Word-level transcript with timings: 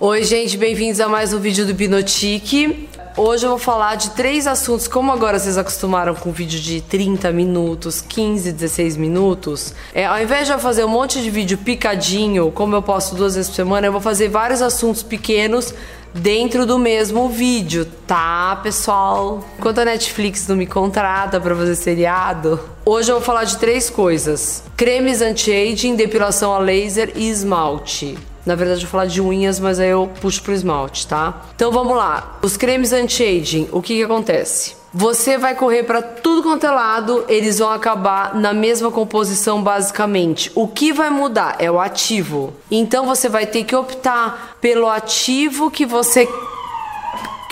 Oi, 0.00 0.22
gente, 0.22 0.56
bem-vindos 0.56 1.00
a 1.00 1.08
mais 1.08 1.32
um 1.32 1.40
vídeo 1.40 1.66
do 1.66 1.74
Binotique. 1.74 2.88
Hoje 3.16 3.44
eu 3.44 3.50
vou 3.50 3.58
falar 3.58 3.96
de 3.96 4.10
três 4.10 4.46
assuntos, 4.46 4.86
como 4.86 5.10
agora 5.10 5.40
vocês 5.40 5.58
acostumaram 5.58 6.14
com 6.14 6.30
vídeo 6.30 6.60
de 6.60 6.80
30 6.80 7.32
minutos, 7.32 8.00
15, 8.00 8.52
16 8.52 8.96
minutos. 8.96 9.74
É, 9.92 10.06
ao 10.06 10.22
invés 10.22 10.46
de 10.46 10.52
eu 10.52 10.58
fazer 10.60 10.84
um 10.84 10.88
monte 10.88 11.20
de 11.20 11.28
vídeo 11.30 11.58
picadinho, 11.58 12.52
como 12.52 12.76
eu 12.76 12.82
posto 12.82 13.16
duas 13.16 13.34
vezes 13.34 13.50
por 13.50 13.56
semana, 13.56 13.88
eu 13.88 13.92
vou 13.92 14.00
fazer 14.00 14.28
vários 14.28 14.62
assuntos 14.62 15.02
pequenos 15.02 15.74
dentro 16.18 16.66
do 16.66 16.78
mesmo 16.78 17.28
vídeo, 17.28 17.86
tá, 18.06 18.58
pessoal? 18.62 19.44
Enquanto 19.58 19.78
a 19.78 19.84
Netflix 19.84 20.46
não 20.46 20.56
me 20.56 20.66
contrata 20.66 21.40
para 21.40 21.54
fazer 21.54 21.76
seriado, 21.76 22.60
hoje 22.84 23.10
eu 23.10 23.16
vou 23.16 23.24
falar 23.24 23.44
de 23.44 23.56
três 23.56 23.88
coisas: 23.88 24.62
cremes 24.76 25.22
anti-aging, 25.22 25.96
depilação 25.96 26.52
a 26.52 26.58
laser 26.58 27.12
e 27.14 27.28
esmalte. 27.28 28.18
Na 28.44 28.54
verdade, 28.54 28.80
eu 28.80 28.84
vou 28.84 28.90
falar 28.90 29.06
de 29.06 29.20
unhas, 29.20 29.60
mas 29.60 29.78
aí 29.78 29.90
eu 29.90 30.10
puxo 30.20 30.42
pro 30.42 30.54
esmalte, 30.54 31.06
tá? 31.06 31.42
Então 31.54 31.70
vamos 31.70 31.96
lá. 31.96 32.38
Os 32.42 32.56
cremes 32.56 32.92
anti-aging, 32.92 33.68
o 33.70 33.82
que 33.82 33.96
que 33.96 34.02
acontece? 34.02 34.77
Você 34.92 35.36
vai 35.36 35.54
correr 35.54 35.82
para 35.82 36.00
tudo 36.00 36.42
quanto 36.42 36.64
é 36.64 36.70
lado, 36.70 37.24
eles 37.28 37.58
vão 37.58 37.70
acabar 37.70 38.34
na 38.34 38.54
mesma 38.54 38.90
composição 38.90 39.62
basicamente. 39.62 40.50
O 40.54 40.66
que 40.66 40.92
vai 40.92 41.10
mudar 41.10 41.56
é 41.58 41.70
o 41.70 41.78
ativo. 41.78 42.54
Então 42.70 43.04
você 43.04 43.28
vai 43.28 43.46
ter 43.46 43.64
que 43.64 43.76
optar 43.76 44.56
pelo 44.60 44.88
ativo 44.88 45.70
que 45.70 45.84
você 45.84 46.26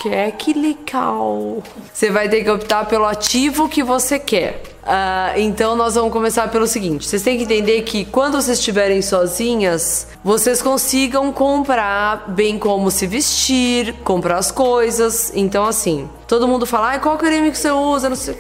quer. 0.03 0.33
Que 0.33 0.55
legal! 0.55 1.63
Você 1.93 2.11
vai 2.11 2.29
ter 2.29 2.43
que 2.43 2.51
optar 2.51 2.87
pelo 2.87 3.05
ativo 3.05 3.69
que 3.69 3.83
você 3.83 4.19
quer. 4.19 4.76
Uh, 4.87 5.41
então 5.41 5.75
nós 5.75 5.97
vamos 5.97 6.13
começar 6.13 6.49
pelo 6.49 6.65
seguinte: 6.65 7.09
vocês 7.09 7.21
têm 7.21 7.37
que 7.37 7.43
entender 7.43 7.83
que 7.83 8.05
quando 8.05 8.41
vocês 8.41 8.59
estiverem 8.59 9.03
sozinhas, 9.03 10.07
vocês 10.23 10.63
consigam 10.63 11.33
comprar 11.33 12.29
bem 12.29 12.57
como 12.57 12.89
se 12.89 13.05
vestir, 13.05 13.95
comprar 14.05 14.39
as 14.39 14.53
coisas. 14.53 15.33
Então, 15.35 15.65
assim, 15.67 16.09
todo 16.29 16.47
mundo 16.47 16.65
fala, 16.67 16.93
ah, 16.93 16.99
qual 17.01 17.19
creme 17.19 17.51
que 17.51 17.59
você 17.59 17.71
usa? 17.71 18.09
Não 18.09 18.15
sei. 18.15 18.39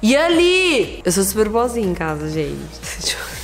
E 0.00 0.16
ali? 0.16 1.02
Eu 1.04 1.12
sou 1.12 1.22
super 1.22 1.50
boazinha 1.50 1.86
em 1.86 1.94
casa, 1.94 2.30
gente. 2.30 3.16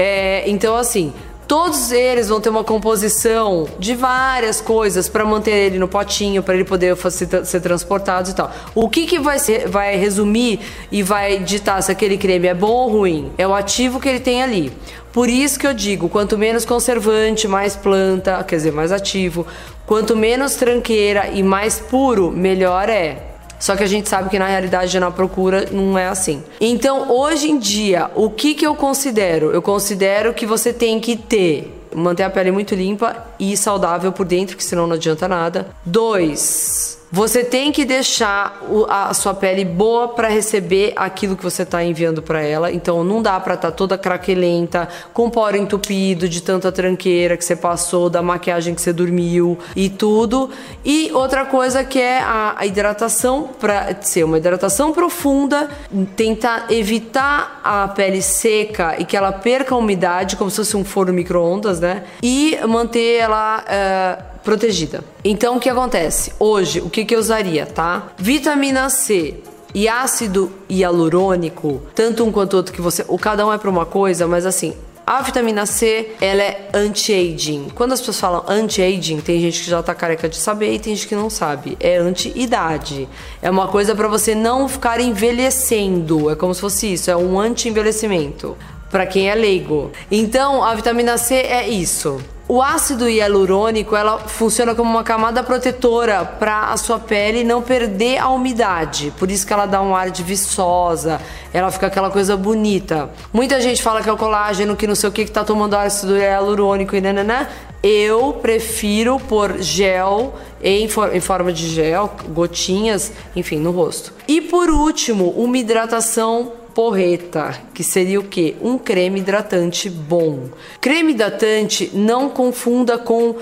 É, 0.00 0.48
então, 0.48 0.76
assim, 0.76 1.12
Todos 1.48 1.90
eles 1.92 2.28
vão 2.28 2.42
ter 2.42 2.50
uma 2.50 2.62
composição 2.62 3.66
de 3.78 3.94
várias 3.94 4.60
coisas 4.60 5.08
para 5.08 5.24
manter 5.24 5.52
ele 5.52 5.78
no 5.78 5.88
potinho, 5.88 6.42
para 6.42 6.54
ele 6.54 6.64
poder 6.64 6.94
ser, 7.10 7.60
transportado 7.62 8.28
e 8.28 8.34
tal. 8.34 8.52
O 8.74 8.86
que, 8.86 9.06
que 9.06 9.18
vai, 9.18 9.38
ser, 9.38 9.66
vai 9.66 9.96
resumir 9.96 10.60
e 10.92 11.02
vai 11.02 11.38
ditar 11.38 11.82
se 11.82 11.90
aquele 11.90 12.18
creme 12.18 12.48
é 12.48 12.54
bom 12.54 12.70
ou 12.70 12.90
ruim? 12.90 13.32
É 13.38 13.48
o 13.48 13.54
ativo 13.54 13.98
que 13.98 14.10
ele 14.10 14.20
tem 14.20 14.42
ali. 14.42 14.70
Por 15.10 15.30
isso 15.30 15.58
que 15.58 15.66
eu 15.66 15.72
digo, 15.72 16.10
quanto 16.10 16.36
menos 16.36 16.66
conservante, 16.66 17.48
mais 17.48 17.74
planta, 17.74 18.44
quer 18.44 18.56
dizer, 18.56 18.72
mais 18.72 18.92
ativo. 18.92 19.46
Quanto 19.86 20.14
menos 20.14 20.54
tranqueira 20.54 21.28
e 21.28 21.42
mais 21.42 21.80
puro, 21.80 22.30
melhor 22.30 22.90
é. 22.90 23.27
Só 23.58 23.76
que 23.76 23.82
a 23.82 23.86
gente 23.86 24.08
sabe 24.08 24.30
que 24.30 24.38
na 24.38 24.46
realidade 24.46 24.98
na 24.98 25.10
procura 25.10 25.66
não 25.70 25.98
é 25.98 26.08
assim. 26.08 26.42
Então, 26.60 27.10
hoje 27.10 27.50
em 27.50 27.58
dia, 27.58 28.10
o 28.14 28.30
que 28.30 28.54
que 28.54 28.66
eu 28.66 28.74
considero? 28.74 29.50
Eu 29.50 29.62
considero 29.62 30.32
que 30.32 30.46
você 30.46 30.72
tem 30.72 31.00
que 31.00 31.16
ter 31.16 31.74
manter 31.94 32.22
a 32.22 32.30
pele 32.30 32.50
muito 32.50 32.74
limpa 32.74 33.26
e 33.38 33.56
saudável 33.56 34.12
por 34.12 34.26
dentro, 34.26 34.56
que 34.56 34.64
senão 34.64 34.86
não 34.86 34.94
adianta 34.94 35.26
nada. 35.26 35.70
Dois, 35.84 36.97
você 37.10 37.42
tem 37.42 37.72
que 37.72 37.84
deixar 37.84 38.60
a 38.88 39.14
sua 39.14 39.34
pele 39.34 39.64
boa 39.64 40.08
para 40.08 40.28
receber 40.28 40.92
aquilo 40.96 41.36
que 41.36 41.42
você 41.42 41.62
está 41.62 41.82
enviando 41.82 42.22
para 42.22 42.42
ela. 42.42 42.70
Então 42.70 43.02
não 43.02 43.22
dá 43.22 43.38
para 43.40 43.54
estar 43.54 43.70
tá 43.70 43.76
toda 43.76 43.96
craquelenta, 43.96 44.88
com 45.12 45.30
poro 45.30 45.56
entupido 45.56 46.28
de 46.28 46.42
tanta 46.42 46.70
tranqueira 46.70 47.36
que 47.36 47.44
você 47.44 47.56
passou, 47.56 48.10
da 48.10 48.22
maquiagem 48.22 48.74
que 48.74 48.82
você 48.82 48.92
dormiu 48.92 49.58
e 49.74 49.88
tudo. 49.88 50.50
E 50.84 51.10
outra 51.12 51.44
coisa 51.46 51.82
que 51.82 52.00
é 52.00 52.20
a 52.22 52.64
hidratação 52.66 53.50
para 53.58 53.96
ser 54.02 54.24
uma 54.24 54.38
hidratação 54.38 54.92
profunda, 54.92 55.70
tentar 56.16 56.66
evitar 56.70 57.60
a 57.64 57.88
pele 57.88 58.20
seca 58.20 58.96
e 58.98 59.04
que 59.04 59.16
ela 59.16 59.32
perca 59.32 59.74
a 59.74 59.78
umidade, 59.78 60.36
como 60.36 60.50
se 60.50 60.56
fosse 60.56 60.76
um 60.76 60.84
forno 60.84 61.12
micro-ondas, 61.12 61.80
né? 61.80 62.04
E 62.22 62.58
manter 62.66 63.16
ela 63.16 63.64
uh, 63.64 64.37
protegida. 64.48 65.04
Então 65.22 65.58
o 65.58 65.60
que 65.60 65.68
acontece? 65.68 66.32
Hoje, 66.38 66.80
o 66.80 66.88
que, 66.88 67.04
que 67.04 67.14
eu 67.14 67.18
usaria, 67.18 67.66
tá? 67.66 68.12
Vitamina 68.16 68.88
C 68.88 69.34
e 69.74 69.86
ácido 69.86 70.50
hialurônico, 70.70 71.82
tanto 71.94 72.24
um 72.24 72.32
quanto 72.32 72.56
outro 72.56 72.72
que 72.72 72.80
você. 72.80 73.04
O 73.08 73.18
cada 73.18 73.46
um 73.46 73.52
é 73.52 73.58
para 73.58 73.68
uma 73.68 73.84
coisa, 73.84 74.26
mas 74.26 74.46
assim, 74.46 74.72
a 75.06 75.20
vitamina 75.20 75.66
C, 75.66 76.12
ela 76.18 76.42
é 76.42 76.70
anti-aging. 76.72 77.68
Quando 77.74 77.92
as 77.92 78.00
pessoas 78.00 78.18
falam 78.18 78.42
anti-aging, 78.48 79.20
tem 79.20 79.38
gente 79.38 79.62
que 79.62 79.68
já 79.68 79.82
tá 79.82 79.94
careca 79.94 80.26
de 80.30 80.36
saber 80.36 80.72
e 80.72 80.78
tem 80.78 80.96
gente 80.96 81.06
que 81.06 81.14
não 81.14 81.28
sabe. 81.28 81.76
É 81.78 81.98
anti-idade. 81.98 83.06
É 83.42 83.50
uma 83.50 83.68
coisa 83.68 83.94
para 83.94 84.08
você 84.08 84.34
não 84.34 84.66
ficar 84.66 84.98
envelhecendo. 84.98 86.30
É 86.30 86.34
como 86.34 86.54
se 86.54 86.60
fosse 86.62 86.94
isso, 86.94 87.10
é 87.10 87.16
um 87.16 87.38
anti-envelhecimento. 87.38 88.56
Para 88.90 89.04
quem 89.04 89.28
é 89.28 89.34
leigo. 89.34 89.90
Então, 90.10 90.64
a 90.64 90.74
vitamina 90.74 91.18
C 91.18 91.34
é 91.34 91.68
isso. 91.68 92.18
O 92.50 92.62
ácido 92.62 93.06
hialurônico 93.06 93.94
ela 93.94 94.20
funciona 94.20 94.74
como 94.74 94.90
uma 94.90 95.04
camada 95.04 95.42
protetora 95.42 96.24
para 96.24 96.70
a 96.70 96.76
sua 96.78 96.98
pele 96.98 97.44
não 97.44 97.60
perder 97.60 98.16
a 98.16 98.30
umidade. 98.30 99.12
Por 99.18 99.30
isso 99.30 99.46
que 99.46 99.52
ela 99.52 99.66
dá 99.66 99.82
um 99.82 99.94
ar 99.94 100.10
de 100.10 100.22
viçosa, 100.22 101.20
ela 101.52 101.70
fica 101.70 101.88
aquela 101.88 102.10
coisa 102.10 102.38
bonita. 102.38 103.10
Muita 103.34 103.60
gente 103.60 103.82
fala 103.82 104.02
que 104.02 104.08
é 104.08 104.12
o 104.12 104.16
colágeno, 104.16 104.76
que 104.76 104.86
não 104.86 104.94
sei 104.94 105.10
o 105.10 105.12
que, 105.12 105.26
que 105.26 105.30
tá 105.30 105.44
tomando 105.44 105.74
ácido 105.74 106.16
hialurônico 106.16 106.96
e 106.96 107.02
nananã. 107.02 107.46
Eu 107.82 108.38
prefiro 108.40 109.20
pôr 109.20 109.60
gel 109.60 110.34
em, 110.62 110.88
for 110.88 111.14
em 111.14 111.20
forma 111.20 111.52
de 111.52 111.68
gel, 111.68 112.10
gotinhas, 112.30 113.12
enfim, 113.36 113.58
no 113.58 113.72
rosto. 113.72 114.14
E 114.26 114.40
por 114.40 114.70
último, 114.70 115.28
uma 115.36 115.58
hidratação 115.58 116.52
porreta, 116.74 117.58
que 117.74 117.82
seria 117.82 118.20
o 118.20 118.24
que? 118.24 118.56
Um 118.60 118.78
creme 118.78 119.20
hidratante 119.20 119.90
bom. 119.90 120.48
Creme 120.80 121.12
hidratante 121.12 121.90
não 121.92 122.28
confunda 122.28 122.96
com 122.96 123.30
uh, 123.30 123.36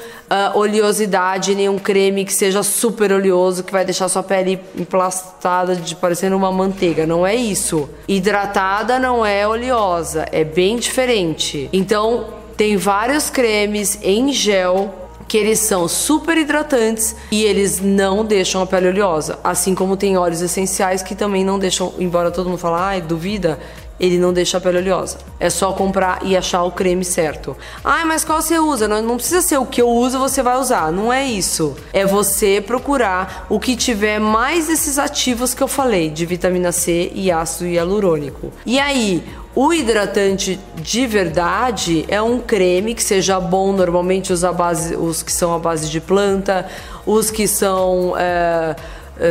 oleosidade, 0.54 1.54
nenhum 1.54 1.78
creme 1.78 2.24
que 2.24 2.32
seja 2.32 2.62
super 2.62 3.12
oleoso, 3.12 3.64
que 3.64 3.72
vai 3.72 3.84
deixar 3.84 4.08
sua 4.08 4.22
pele 4.22 4.58
emplastada, 4.76 5.76
de 5.76 5.94
parecendo 5.94 6.36
uma 6.36 6.50
manteiga. 6.50 7.06
Não 7.06 7.26
é 7.26 7.34
isso. 7.34 7.88
Hidratada 8.08 8.98
não 8.98 9.24
é 9.24 9.46
oleosa, 9.46 10.26
é 10.32 10.44
bem 10.44 10.76
diferente. 10.76 11.68
Então, 11.72 12.26
tem 12.56 12.76
vários 12.76 13.28
cremes 13.28 13.98
em 14.02 14.32
gel 14.32 15.05
que 15.28 15.36
eles 15.36 15.58
são 15.58 15.88
super 15.88 16.36
hidratantes 16.38 17.16
e 17.30 17.44
eles 17.44 17.80
não 17.80 18.24
deixam 18.24 18.62
a 18.62 18.66
pele 18.66 18.88
oleosa. 18.88 19.38
Assim 19.42 19.74
como 19.74 19.96
tem 19.96 20.16
óleos 20.16 20.40
essenciais 20.40 21.02
que 21.02 21.14
também 21.14 21.44
não 21.44 21.58
deixam, 21.58 21.94
embora 21.98 22.30
todo 22.30 22.48
mundo 22.48 22.58
fale, 22.58 22.76
ai, 22.78 23.00
duvida, 23.00 23.58
ele 23.98 24.18
não 24.18 24.32
deixa 24.32 24.58
a 24.58 24.60
pele 24.60 24.78
oleosa. 24.78 25.18
É 25.40 25.48
só 25.48 25.72
comprar 25.72 26.20
e 26.22 26.36
achar 26.36 26.62
o 26.62 26.70
creme 26.70 27.04
certo. 27.04 27.56
Ai, 27.84 28.04
mas 28.04 28.24
qual 28.24 28.40
você 28.42 28.58
usa? 28.58 28.86
Não, 28.86 29.02
não, 29.02 29.16
precisa 29.16 29.40
ser 29.40 29.58
o 29.58 29.66
que 29.66 29.80
eu 29.80 29.88
uso, 29.88 30.18
você 30.18 30.42
vai 30.42 30.58
usar. 30.58 30.92
Não 30.92 31.12
é 31.12 31.24
isso. 31.24 31.76
É 31.92 32.04
você 32.04 32.62
procurar 32.64 33.46
o 33.48 33.58
que 33.58 33.74
tiver 33.74 34.18
mais 34.18 34.66
desses 34.66 34.98
ativos 34.98 35.54
que 35.54 35.62
eu 35.62 35.68
falei, 35.68 36.10
de 36.10 36.26
vitamina 36.26 36.72
C 36.72 37.10
e 37.14 37.30
ácido 37.30 37.66
hialurônico. 37.70 38.52
E 38.64 38.78
aí, 38.78 39.24
o 39.54 39.72
hidratante 39.72 40.60
de 40.74 41.06
verdade 41.06 42.04
é 42.08 42.20
um 42.20 42.38
creme 42.38 42.94
que 42.94 43.02
seja 43.02 43.40
bom, 43.40 43.72
normalmente 43.72 44.30
os, 44.30 44.42
base, 44.42 44.94
os 44.94 45.22
que 45.22 45.32
são 45.32 45.54
a 45.54 45.58
base 45.58 45.88
de 45.88 45.98
planta, 45.98 46.68
os 47.06 47.30
que 47.30 47.48
são 47.48 48.12
é, 48.18 48.76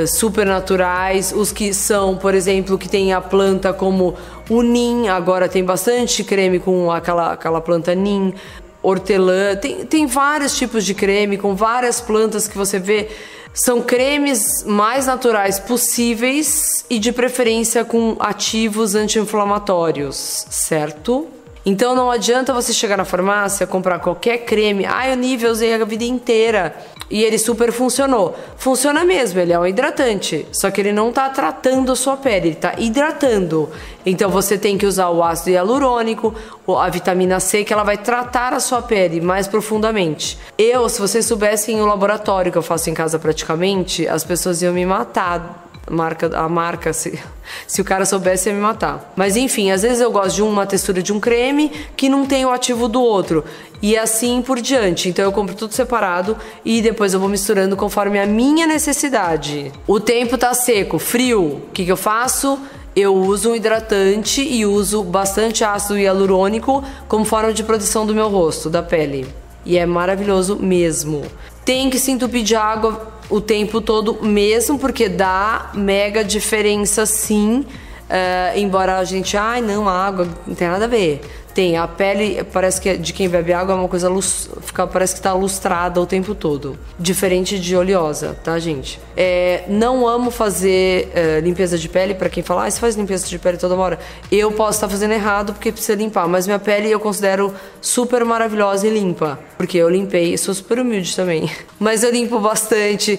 super 0.08 0.46
naturais, 0.46 1.32
os 1.36 1.52
que 1.52 1.74
são, 1.74 2.18
por 2.18 2.34
exemplo, 2.34 2.78
que 2.78 2.90
tem 2.90 3.14
a 3.14 3.22
planta 3.22 3.72
como 3.72 4.16
o 4.50 4.62
nim, 4.62 5.08
agora 5.08 5.50
tem 5.50 5.64
bastante 5.64 6.24
creme 6.24 6.60
com 6.60 6.92
aquela, 6.92 7.34
aquela 7.34 7.62
planta 7.62 7.96
nim, 7.96 8.34
hortelã, 8.82 9.56
tem, 9.56 9.86
tem 9.86 10.06
vários 10.06 10.58
tipos 10.58 10.86
de 10.86 10.94
creme 10.94 11.38
com 11.38 11.56
várias 11.56 12.00
plantas 12.00 12.48
que 12.48 12.58
você 12.58 12.78
vê 12.80 13.10
são 13.56 13.82
cremes 13.82 14.66
mais 14.66 15.06
naturais 15.06 15.58
possíveis 15.58 16.86
e 16.90 17.00
de 17.00 17.14
preferência 17.14 17.86
com 17.86 18.18
ativos 18.20 18.96
anti-inflamatórios, 18.96 20.46
certo? 20.50 21.30
Então 21.66 21.96
não 21.96 22.12
adianta 22.12 22.54
você 22.54 22.74
chegar 22.74 22.98
na 22.98 23.06
farmácia, 23.06 23.66
comprar 23.66 24.00
qualquer 24.00 24.40
creme. 24.40 24.86
Ah, 24.86 25.10
o 25.14 25.16
nível 25.16 25.50
usei 25.52 25.74
a 25.74 25.86
vida 25.86 26.04
inteira 26.04 26.76
e 27.10 27.24
ele 27.24 27.38
super 27.38 27.72
funcionou. 27.72 28.36
Funciona 28.58 29.04
mesmo, 29.04 29.40
ele 29.40 29.54
é 29.54 29.60
um 29.60 29.66
hidratante, 29.66 30.48
só 30.52 30.72
que 30.72 30.82
ele 30.82 30.92
não 30.92 31.10
está 31.10 31.30
tratando 31.30 31.92
a 31.92 31.96
sua 31.96 32.18
pele, 32.18 32.48
ele 32.48 32.56
está 32.56 32.74
hidratando. 32.78 33.70
Então 34.06 34.30
você 34.30 34.58
tem 34.58 34.78
que 34.78 34.86
usar 34.86 35.10
o 35.10 35.24
ácido 35.24 35.52
hialurônico, 35.52 36.34
a 36.68 36.90
vitamina 36.90 37.40
C, 37.40 37.64
que 37.64 37.74
ela 37.74 37.84
vai 37.84 37.98
tratar 37.98 38.54
a 38.54 38.60
sua 38.60 38.82
pele 38.82 39.22
mais 39.22 39.48
profundamente. 39.48 40.38
Eu, 40.58 40.88
se 40.90 41.00
vocês 41.00 41.26
soubessem 41.26 41.82
o 41.82 41.86
laboratório 41.86 42.52
que 42.52 42.58
eu 42.58 42.64
faço 42.64 42.90
em 42.90 42.94
casa 42.94 43.18
praticamente, 43.18 44.08
as 44.08 44.24
pessoas 44.24 44.62
iam 44.62 44.74
me 44.74 44.86
matar 44.86 45.65
marca, 45.90 46.30
a 46.38 46.50
marca, 46.50 46.94
se, 46.94 47.20
se 47.68 47.82
o 47.82 47.84
cara 47.84 48.06
soubesse, 48.06 48.50
ia 48.50 48.56
me 48.56 48.62
matar. 48.62 49.14
Mas 49.16 49.36
enfim, 49.36 49.72
às 49.72 49.82
vezes 49.82 50.00
eu 50.00 50.12
gosto 50.12 50.36
de 50.36 50.42
uma 50.42 50.66
textura 50.66 51.02
de 51.02 51.14
um 51.14 51.20
creme 51.20 51.72
que 51.96 52.10
não 52.10 52.26
tem 52.26 52.46
o 52.46 52.52
ativo 52.52 52.88
do 52.88 53.02
outro. 53.02 53.44
E 53.82 53.98
assim 53.98 54.42
por 54.42 54.60
diante. 54.60 55.10
Então 55.10 55.24
eu 55.24 55.32
compro 55.32 55.56
tudo 55.56 55.74
separado 55.74 56.38
e 56.64 56.82
depois 56.82 57.14
eu 57.14 57.20
vou 57.20 57.30
misturando 57.30 57.76
conforme 57.76 58.20
a 58.20 58.26
minha 58.26 58.66
necessidade. 58.66 59.72
O 59.86 60.00
tempo 60.00 60.38
tá 60.38 60.54
seco, 60.54 60.98
frio. 60.98 61.44
O 61.44 61.70
que, 61.74 61.86
que 61.86 61.92
eu 61.92 61.98
faço? 61.98 62.60
eu 62.96 63.14
uso 63.14 63.52
um 63.52 63.56
hidratante 63.56 64.42
e 64.42 64.66
uso 64.66 65.04
bastante 65.04 65.66
ácido 65.66 66.00
hialurônico 66.00 66.82
como 67.10 67.26
forma 67.26 67.52
de 67.52 67.62
proteção 67.62 68.06
do 68.06 68.16
meu 68.16 68.30
rosto, 68.30 68.70
da 68.70 68.82
pele. 68.82 69.28
E 69.66 69.78
é 69.78 69.86
maravilhoso 69.86 70.56
mesmo. 70.56 71.24
Tem 71.66 71.90
que 71.90 72.00
se 72.00 72.12
entupir 72.12 72.44
de 72.44 72.56
água 72.56 73.15
o 73.30 73.42
tempo 73.42 73.82
todo 73.82 74.24
mesmo, 74.24 74.78
porque 74.78 75.10
dá 75.10 75.72
mega 75.74 76.24
diferença 76.24 77.06
sim. 77.06 77.66
Uh, 78.06 78.58
embora 78.58 78.98
a 78.98 79.04
gente, 79.04 79.36
ai 79.36 79.62
não, 79.62 79.90
água 79.90 80.28
não 80.46 80.54
tem 80.54 80.68
nada 80.68 80.86
a 80.86 80.88
ver. 80.88 81.22
Tem, 81.56 81.78
a 81.78 81.88
pele 81.88 82.44
parece 82.52 82.82
que 82.82 82.98
de 82.98 83.14
quem 83.14 83.30
bebe 83.30 83.54
água 83.54 83.74
é 83.74 83.78
uma 83.78 83.88
coisa 83.88 84.12
fica, 84.60 84.86
parece 84.86 85.16
que 85.16 85.22
tá 85.22 85.32
lustrada 85.32 86.02
o 86.02 86.06
tempo 86.06 86.36
todo. 86.36 86.78
Diferente 87.00 87.58
de 87.58 87.78
oleosa, 87.78 88.38
tá, 88.44 88.60
gente? 88.60 89.00
É, 89.16 89.64
não 89.70 90.06
amo 90.06 90.30
fazer 90.30 91.10
é, 91.16 91.40
limpeza 91.40 91.78
de 91.78 91.88
pele, 91.88 92.14
para 92.14 92.28
quem 92.28 92.44
fala, 92.44 92.66
ah, 92.66 92.70
você 92.70 92.78
faz 92.78 92.98
limpeza 92.98 93.26
de 93.26 93.40
pele 93.40 93.58
toda 93.58 93.74
hora. 93.74 93.98
Eu 94.30 94.52
posso 94.52 94.72
estar 94.72 94.88
tá 94.88 94.92
fazendo 94.92 95.14
errado 95.14 95.54
porque 95.54 95.72
precisa 95.72 95.96
limpar, 95.96 96.28
mas 96.28 96.46
minha 96.46 96.60
pele 96.60 96.92
eu 96.92 97.00
considero 97.00 97.54
super 97.80 98.26
maravilhosa 98.26 98.86
e 98.86 98.90
limpa. 98.90 99.40
Porque 99.58 99.78
eu 99.78 99.90
limpei, 99.90 100.38
sou 100.38 100.54
super 100.54 100.80
humilde 100.80 101.16
também. 101.16 101.50
Mas 101.80 102.04
eu 102.04 102.12
limpo 102.12 102.38
bastante. 102.40 103.18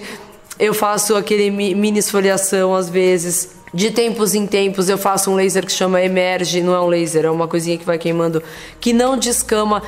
Eu 0.59 0.73
faço 0.75 1.15
aquele 1.15 1.49
mini 1.49 1.99
esfoliação 1.99 2.75
às 2.75 2.87
vezes 2.87 3.56
de 3.73 3.91
tempos 3.91 4.33
em 4.33 4.47
tempos 4.47 4.87
eu 4.87 4.97
faço 4.97 5.29
um 5.29 5.35
laser 5.35 5.65
que 5.65 5.71
chama 5.71 6.01
Emerge, 6.01 6.61
não 6.61 6.73
é 6.73 6.79
um 6.79 6.87
laser, 6.87 7.25
é 7.25 7.29
uma 7.29 7.47
coisinha 7.47 7.77
que 7.77 7.85
vai 7.85 7.97
queimando, 7.97 8.41
que 8.79 8.93
não 8.93 9.17
descama. 9.17 9.83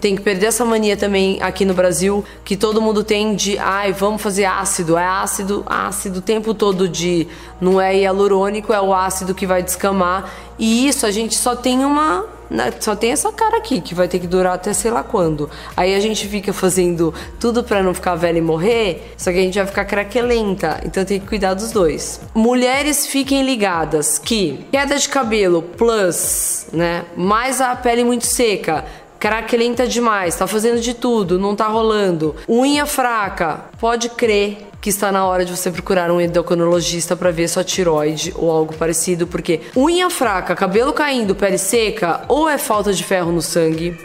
Tem 0.00 0.14
que 0.14 0.22
perder 0.22 0.46
essa 0.46 0.64
mania 0.64 0.96
também 0.96 1.40
aqui 1.40 1.64
no 1.64 1.72
Brasil, 1.72 2.24
que 2.44 2.56
todo 2.56 2.80
mundo 2.80 3.02
tem 3.02 3.34
de, 3.34 3.58
ai, 3.58 3.92
vamos 3.92 4.20
fazer 4.20 4.44
ácido, 4.44 4.98
é 4.98 5.06
ácido, 5.06 5.64
ácido 5.66 6.18
o 6.18 6.22
tempo 6.22 6.52
todo 6.52 6.88
de, 6.88 7.26
não 7.60 7.80
é 7.80 7.96
hialurônico, 7.96 8.72
é 8.72 8.80
o 8.80 8.94
ácido 8.94 9.34
que 9.34 9.46
vai 9.46 9.62
descamar. 9.62 10.30
E 10.58 10.86
isso 10.86 11.06
a 11.06 11.10
gente 11.10 11.34
só 11.36 11.56
tem 11.56 11.84
uma 11.84 12.26
só 12.80 12.94
tem 12.94 13.12
essa 13.12 13.32
cara 13.32 13.58
aqui 13.58 13.80
que 13.80 13.94
vai 13.94 14.08
ter 14.08 14.18
que 14.18 14.26
durar 14.26 14.54
até 14.54 14.72
sei 14.72 14.90
lá 14.90 15.02
quando. 15.02 15.48
Aí 15.76 15.94
a 15.94 16.00
gente 16.00 16.26
fica 16.26 16.52
fazendo 16.52 17.14
tudo 17.38 17.62
para 17.64 17.82
não 17.82 17.94
ficar 17.94 18.14
velha 18.14 18.38
e 18.38 18.42
morrer, 18.42 19.14
só 19.16 19.30
que 19.30 19.38
a 19.38 19.42
gente 19.42 19.58
vai 19.58 19.66
ficar 19.66 19.84
craquelenta, 19.84 20.80
então 20.84 21.04
tem 21.04 21.20
que 21.20 21.26
cuidar 21.26 21.54
dos 21.54 21.72
dois. 21.72 22.20
Mulheres 22.34 23.06
fiquem 23.06 23.44
ligadas 23.44 24.18
que 24.18 24.66
queda 24.70 24.96
de 24.96 25.08
cabelo 25.08 25.62
plus, 25.62 26.66
né, 26.72 27.04
mais 27.16 27.60
a 27.60 27.74
pele 27.74 28.04
muito 28.04 28.26
seca, 28.26 28.84
craquelenta 29.22 29.86
demais, 29.86 30.34
tá 30.34 30.48
fazendo 30.48 30.80
de 30.80 30.94
tudo, 30.94 31.38
não 31.38 31.54
tá 31.54 31.68
rolando. 31.68 32.34
Unha 32.48 32.84
fraca, 32.86 33.66
pode 33.78 34.08
crer 34.08 34.66
que 34.80 34.90
está 34.90 35.12
na 35.12 35.24
hora 35.24 35.44
de 35.44 35.56
você 35.56 35.70
procurar 35.70 36.10
um 36.10 36.20
endocrinologista 36.20 37.14
para 37.14 37.30
ver 37.30 37.46
sua 37.46 37.62
tiroide 37.62 38.34
ou 38.36 38.50
algo 38.50 38.74
parecido, 38.74 39.24
porque 39.28 39.60
unha 39.76 40.10
fraca, 40.10 40.56
cabelo 40.56 40.92
caindo, 40.92 41.36
pele 41.36 41.56
seca, 41.56 42.24
ou 42.26 42.48
é 42.48 42.58
falta 42.58 42.92
de 42.92 43.04
ferro 43.04 43.30
no 43.30 43.40
sangue, 43.40 43.96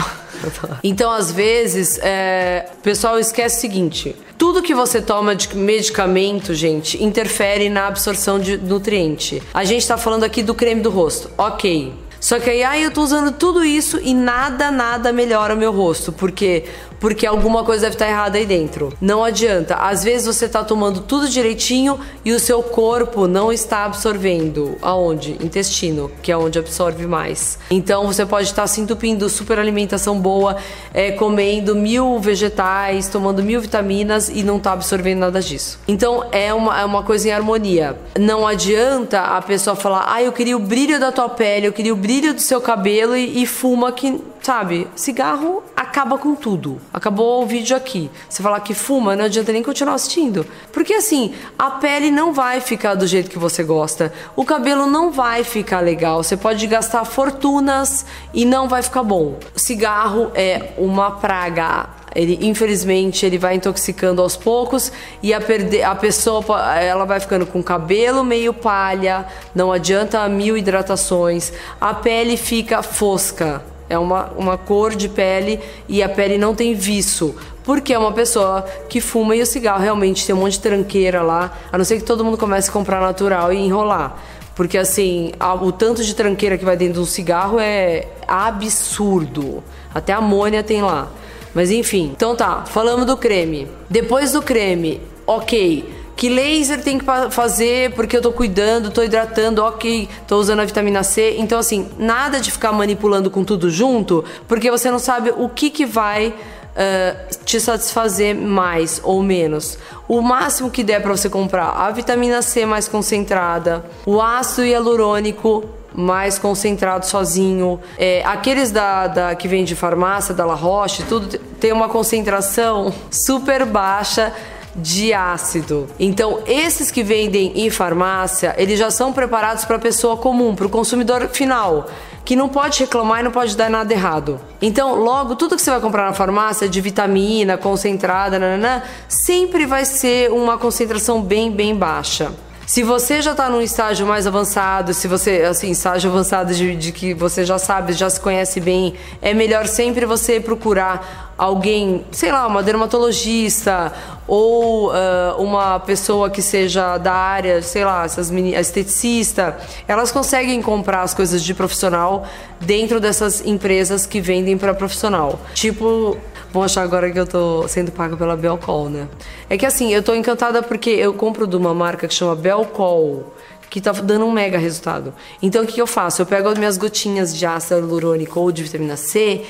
então, 0.84 1.10
às 1.10 1.32
vezes, 1.32 1.98
é, 1.98 2.70
o 2.78 2.82
pessoal 2.82 3.18
esquece 3.18 3.58
o 3.58 3.60
seguinte: 3.60 4.16
tudo 4.38 4.62
que 4.62 4.72
você 4.72 5.02
toma 5.02 5.34
de 5.34 5.54
medicamento, 5.56 6.54
gente, 6.54 7.02
interfere 7.02 7.68
na 7.68 7.88
absorção 7.88 8.38
de 8.38 8.56
nutriente. 8.56 9.42
A 9.52 9.64
gente 9.64 9.84
tá 9.84 9.98
falando 9.98 10.22
aqui 10.22 10.44
do 10.44 10.54
creme 10.54 10.80
do 10.80 10.90
rosto, 10.90 11.28
ok. 11.36 11.92
Só 12.20 12.38
que 12.38 12.50
aí, 12.50 12.82
eu 12.82 12.90
tô 12.90 13.02
usando 13.02 13.32
tudo 13.32 13.64
isso 13.64 13.98
e 13.98 14.12
nada, 14.12 14.70
nada 14.70 15.12
melhora 15.12 15.54
o 15.54 15.56
meu 15.56 15.72
rosto. 15.72 16.12
Porque 16.12 16.66
porque 17.00 17.26
alguma 17.26 17.64
coisa 17.64 17.82
deve 17.82 17.94
estar 17.94 18.08
errada 18.08 18.38
aí 18.38 18.46
dentro. 18.46 18.92
Não 19.00 19.24
adianta. 19.24 19.76
Às 19.76 20.04
vezes 20.04 20.26
você 20.26 20.44
está 20.44 20.62
tomando 20.62 21.00
tudo 21.00 21.28
direitinho 21.28 21.98
e 22.24 22.32
o 22.32 22.38
seu 22.38 22.62
corpo 22.62 23.26
não 23.26 23.50
está 23.50 23.86
absorvendo. 23.86 24.76
Aonde? 24.82 25.32
Intestino, 25.42 26.10
que 26.22 26.30
é 26.30 26.36
onde 26.36 26.58
absorve 26.58 27.06
mais. 27.06 27.58
Então 27.70 28.06
você 28.06 28.26
pode 28.26 28.46
estar 28.46 28.66
se 28.66 28.80
entupindo 28.80 29.28
super 29.28 29.58
alimentação 29.58 30.20
boa, 30.20 30.56
é, 30.92 31.10
comendo 31.12 31.74
mil 31.74 32.18
vegetais, 32.20 33.08
tomando 33.08 33.42
mil 33.42 33.60
vitaminas 33.60 34.28
e 34.28 34.42
não 34.42 34.58
está 34.58 34.72
absorvendo 34.72 35.20
nada 35.20 35.40
disso. 35.40 35.80
Então 35.88 36.26
é 36.30 36.52
uma, 36.52 36.80
é 36.80 36.84
uma 36.84 37.02
coisa 37.02 37.28
em 37.28 37.32
harmonia. 37.32 37.96
Não 38.18 38.46
adianta 38.46 39.20
a 39.20 39.40
pessoa 39.40 39.74
falar, 39.74 40.04
ah, 40.06 40.22
eu 40.22 40.32
queria 40.32 40.56
o 40.56 40.60
brilho 40.60 41.00
da 41.00 41.10
tua 41.10 41.28
pele, 41.28 41.66
eu 41.66 41.72
queria 41.72 41.92
o 41.92 41.96
brilho 41.96 42.34
do 42.34 42.40
seu 42.40 42.60
cabelo 42.60 43.16
e, 43.16 43.42
e 43.42 43.46
fuma 43.46 43.90
que 43.90 44.20
sabe, 44.40 44.88
cigarro 44.94 45.62
acaba 45.76 46.18
com 46.18 46.34
tudo. 46.34 46.80
Acabou 46.92 47.42
o 47.42 47.46
vídeo 47.46 47.76
aqui. 47.76 48.10
Você 48.28 48.42
falar 48.42 48.60
que 48.60 48.74
fuma, 48.74 49.16
não 49.16 49.24
adianta 49.24 49.52
nem 49.52 49.62
continuar 49.62 49.94
assistindo. 49.94 50.46
Porque 50.72 50.94
assim, 50.94 51.34
a 51.58 51.72
pele 51.72 52.10
não 52.10 52.32
vai 52.32 52.60
ficar 52.60 52.94
do 52.94 53.06
jeito 53.06 53.30
que 53.30 53.38
você 53.38 53.62
gosta. 53.62 54.12
O 54.36 54.44
cabelo 54.44 54.86
não 54.86 55.10
vai 55.10 55.44
ficar 55.44 55.80
legal. 55.80 56.22
Você 56.22 56.36
pode 56.36 56.66
gastar 56.66 57.04
fortunas 57.04 58.06
e 58.32 58.44
não 58.44 58.68
vai 58.68 58.82
ficar 58.82 59.02
bom. 59.02 59.38
Cigarro 59.54 60.30
é 60.34 60.72
uma 60.78 61.10
praga 61.12 62.00
ele 62.12 62.38
infelizmente 62.42 63.24
ele 63.24 63.38
vai 63.38 63.54
intoxicando 63.54 64.20
aos 64.20 64.36
poucos 64.36 64.90
e 65.22 65.32
a, 65.32 65.40
perder, 65.40 65.84
a 65.84 65.94
pessoa 65.94 66.44
ela 66.76 67.04
vai 67.04 67.20
ficando 67.20 67.46
com 67.46 67.62
cabelo 67.62 68.24
meio 68.24 68.52
palha, 68.52 69.26
não 69.54 69.70
adianta 69.70 70.28
mil 70.28 70.56
hidratações, 70.56 71.52
a 71.80 71.94
pele 71.94 72.36
fica 72.36 72.82
fosca 72.82 73.62
é 73.90 73.98
uma, 73.98 74.30
uma 74.36 74.56
cor 74.56 74.94
de 74.94 75.08
pele 75.08 75.60
e 75.88 76.02
a 76.02 76.08
pele 76.08 76.38
não 76.38 76.54
tem 76.54 76.74
viço. 76.74 77.34
Porque 77.64 77.92
é 77.92 77.98
uma 77.98 78.12
pessoa 78.12 78.64
que 78.88 79.00
fuma 79.00 79.36
e 79.36 79.42
o 79.42 79.46
cigarro 79.46 79.82
realmente 79.82 80.24
tem 80.24 80.34
um 80.34 80.38
monte 80.38 80.52
de 80.52 80.60
tranqueira 80.60 81.20
lá, 81.20 81.58
a 81.70 81.76
não 81.76 81.84
ser 81.84 81.98
que 81.98 82.04
todo 82.04 82.24
mundo 82.24 82.38
comece 82.38 82.70
a 82.70 82.72
comprar 82.72 83.00
natural 83.00 83.52
e 83.52 83.58
enrolar. 83.58 84.16
Porque 84.54 84.78
assim, 84.78 85.32
o 85.60 85.72
tanto 85.72 86.04
de 86.04 86.14
tranqueira 86.14 86.56
que 86.56 86.64
vai 86.64 86.76
dentro 86.76 86.94
de 86.94 87.00
um 87.00 87.04
cigarro 87.04 87.58
é 87.58 88.06
absurdo. 88.26 89.62
Até 89.92 90.12
amônia 90.12 90.62
tem 90.62 90.82
lá. 90.82 91.08
Mas 91.52 91.70
enfim, 91.70 92.12
então 92.14 92.36
tá, 92.36 92.64
falamos 92.64 93.04
do 93.04 93.16
creme. 93.16 93.66
Depois 93.88 94.32
do 94.32 94.40
creme, 94.40 95.00
ok 95.26 95.99
que 96.20 96.28
laser 96.28 96.84
tem 96.84 96.98
que 96.98 97.04
fazer 97.30 97.94
porque 97.94 98.14
eu 98.14 98.20
tô 98.20 98.30
cuidando, 98.30 98.90
tô 98.90 99.02
hidratando, 99.02 99.64
ok, 99.64 100.06
tô 100.28 100.36
usando 100.36 100.60
a 100.60 100.66
vitamina 100.66 101.02
C. 101.02 101.36
Então, 101.38 101.58
assim, 101.58 101.88
nada 101.98 102.38
de 102.38 102.50
ficar 102.50 102.72
manipulando 102.72 103.30
com 103.30 103.42
tudo 103.42 103.70
junto, 103.70 104.22
porque 104.46 104.70
você 104.70 104.90
não 104.90 104.98
sabe 104.98 105.32
o 105.34 105.48
que, 105.48 105.70
que 105.70 105.86
vai 105.86 106.28
uh, 106.28 107.34
te 107.46 107.58
satisfazer 107.58 108.34
mais 108.34 109.00
ou 109.02 109.22
menos. 109.22 109.78
O 110.06 110.20
máximo 110.20 110.70
que 110.70 110.84
der 110.84 111.00
para 111.00 111.16
você 111.16 111.30
comprar 111.30 111.70
a 111.70 111.90
vitamina 111.90 112.42
C 112.42 112.66
mais 112.66 112.86
concentrada, 112.86 113.82
o 114.04 114.20
ácido 114.20 114.66
hialurônico 114.66 115.64
mais 115.94 116.38
concentrado 116.38 117.06
sozinho. 117.06 117.80
É, 117.96 118.22
aqueles 118.26 118.70
da, 118.70 119.06
da, 119.06 119.34
que 119.34 119.48
vem 119.48 119.64
de 119.64 119.74
farmácia, 119.74 120.34
da 120.34 120.44
La 120.44 120.54
Roche, 120.54 121.02
tudo 121.04 121.38
tem 121.58 121.72
uma 121.72 121.88
concentração 121.88 122.92
super 123.10 123.64
baixa 123.64 124.34
de 124.74 125.12
ácido. 125.12 125.88
Então, 125.98 126.40
esses 126.46 126.90
que 126.90 127.02
vendem 127.02 127.52
em 127.56 127.70
farmácia, 127.70 128.54
eles 128.56 128.78
já 128.78 128.90
são 128.90 129.12
preparados 129.12 129.64
para 129.64 129.76
a 129.76 129.80
pessoa 129.80 130.16
comum, 130.16 130.54
para 130.54 130.66
o 130.66 130.70
consumidor 130.70 131.28
final, 131.28 131.88
que 132.24 132.36
não 132.36 132.48
pode 132.48 132.80
reclamar 132.80 133.20
e 133.20 133.22
não 133.22 133.30
pode 133.30 133.56
dar 133.56 133.70
nada 133.70 133.92
errado. 133.92 134.40
Então, 134.60 134.94
logo, 134.94 135.34
tudo 135.34 135.56
que 135.56 135.62
você 135.62 135.70
vai 135.70 135.80
comprar 135.80 136.06
na 136.06 136.12
farmácia 136.12 136.68
de 136.68 136.80
vitamina 136.80 137.56
concentrada, 137.56 138.38
nananã, 138.38 138.82
sempre 139.08 139.66
vai 139.66 139.84
ser 139.84 140.30
uma 140.30 140.56
concentração 140.56 141.20
bem, 141.20 141.50
bem 141.50 141.74
baixa. 141.74 142.30
Se 142.70 142.84
você 142.84 143.20
já 143.20 143.32
está 143.32 143.50
num 143.50 143.60
estágio 143.60 144.06
mais 144.06 144.28
avançado, 144.28 144.94
se 144.94 145.08
você, 145.08 145.42
assim, 145.42 145.72
estágio 145.72 146.08
avançado 146.08 146.54
de, 146.54 146.76
de, 146.76 146.92
que 146.92 147.12
você 147.12 147.44
já 147.44 147.58
sabe, 147.58 147.92
já 147.94 148.08
se 148.08 148.20
conhece 148.20 148.60
bem, 148.60 148.94
é 149.20 149.34
melhor 149.34 149.66
sempre 149.66 150.06
você 150.06 150.38
procurar 150.38 151.29
alguém, 151.40 152.04
sei 152.12 152.30
lá, 152.30 152.46
uma 152.46 152.62
dermatologista 152.62 153.90
ou 154.28 154.90
uh, 154.90 154.92
uma 155.38 155.80
pessoa 155.80 156.28
que 156.28 156.42
seja 156.42 156.98
da 156.98 157.14
área, 157.14 157.62
sei 157.62 157.82
lá, 157.82 158.04
essas 158.04 158.30
mini, 158.30 158.54
esteticista, 158.54 159.56
elas 159.88 160.12
conseguem 160.12 160.60
comprar 160.60 161.00
as 161.00 161.14
coisas 161.14 161.42
de 161.42 161.54
profissional 161.54 162.26
dentro 162.60 163.00
dessas 163.00 163.44
empresas 163.46 164.04
que 164.04 164.20
vendem 164.20 164.58
para 164.58 164.74
profissional. 164.74 165.40
Tipo, 165.54 166.18
vão 166.52 166.62
achar 166.62 166.82
agora 166.82 167.10
que 167.10 167.18
eu 167.18 167.26
tô 167.26 167.66
sendo 167.66 167.90
paga 167.90 168.18
pela 168.18 168.36
Belcol, 168.36 168.90
né? 168.90 169.08
É 169.48 169.56
que 169.56 169.64
assim, 169.64 169.94
eu 169.94 170.02
tô 170.02 170.14
encantada 170.14 170.62
porque 170.62 170.90
eu 170.90 171.14
compro 171.14 171.46
de 171.46 171.56
uma 171.56 171.72
marca 171.72 172.06
que 172.06 172.12
chama 172.12 172.36
Belcol 172.36 173.32
que 173.70 173.80
tá 173.80 173.92
dando 173.92 174.26
um 174.26 174.32
mega 174.32 174.58
resultado. 174.58 175.14
Então 175.40 175.62
o 175.62 175.66
que, 175.66 175.74
que 175.74 175.80
eu 175.80 175.86
faço? 175.86 176.20
Eu 176.20 176.26
pego 176.26 176.48
as 176.48 176.58
minhas 176.58 176.76
gotinhas 176.76 177.34
de 177.34 177.46
ácido 177.46 177.80
hialurônico 177.80 178.40
ou 178.40 178.50
de 178.50 178.64
vitamina 178.64 178.96
C 178.96 179.46